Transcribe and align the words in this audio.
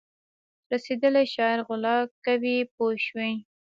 رسېدلی 0.71 1.25
شاعر 1.33 1.59
غلا 1.67 1.97
کوي 2.25 2.57
پوه 2.73 2.93
شوې!. 3.05 3.31